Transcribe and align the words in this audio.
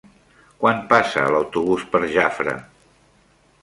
Quan 0.63 0.79
passa 0.93 1.27
l'autobús 1.35 1.87
per 1.95 2.05
Jafre? 2.17 2.59